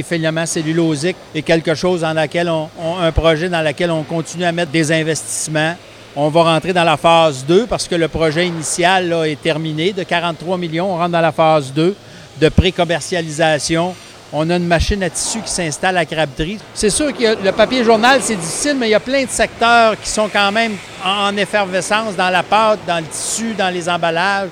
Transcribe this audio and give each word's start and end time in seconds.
Les 0.00 0.04
filaments 0.16 0.46
cellulosiques 0.46 1.18
est 1.34 1.42
quelque 1.42 1.74
chose 1.74 2.00
dans 2.00 2.14
laquelle 2.14 2.48
on, 2.48 2.70
un 3.02 3.12
projet 3.12 3.50
dans 3.50 3.60
lequel 3.60 3.90
on 3.90 4.02
continue 4.02 4.44
à 4.44 4.50
mettre 4.50 4.70
des 4.70 4.90
investissements. 4.90 5.74
On 6.16 6.30
va 6.30 6.44
rentrer 6.44 6.72
dans 6.72 6.84
la 6.84 6.96
phase 6.96 7.44
2 7.46 7.66
parce 7.66 7.86
que 7.86 7.96
le 7.96 8.08
projet 8.08 8.46
initial 8.46 9.10
là, 9.10 9.24
est 9.24 9.42
terminé 9.42 9.92
de 9.92 10.02
43 10.02 10.56
millions. 10.56 10.90
On 10.90 10.96
rentre 10.96 11.10
dans 11.10 11.20
la 11.20 11.32
phase 11.32 11.70
2 11.74 11.94
de 12.40 12.48
pré-commercialisation. 12.48 13.94
On 14.32 14.48
a 14.48 14.56
une 14.56 14.66
machine 14.66 15.02
à 15.02 15.10
tissu 15.10 15.42
qui 15.42 15.50
s'installe 15.50 15.98
à 15.98 16.06
Crabtree. 16.06 16.56
C'est 16.72 16.88
sûr 16.88 17.14
que 17.14 17.44
le 17.44 17.52
papier 17.52 17.84
journal, 17.84 18.20
c'est 18.22 18.36
difficile, 18.36 18.76
mais 18.78 18.88
il 18.88 18.92
y 18.92 18.94
a 18.94 19.00
plein 19.00 19.24
de 19.24 19.28
secteurs 19.28 20.00
qui 20.00 20.08
sont 20.08 20.30
quand 20.32 20.50
même 20.50 20.76
en 21.04 21.36
effervescence 21.36 22.16
dans 22.16 22.30
la 22.30 22.42
pâte, 22.42 22.78
dans 22.86 23.00
le 23.00 23.04
tissu, 23.04 23.52
dans 23.52 23.68
les 23.68 23.86
emballages. 23.86 24.48